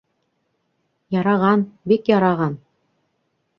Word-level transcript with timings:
—Яраған, 1.17 1.67
бик 1.93 2.11
яраған. 2.15 2.59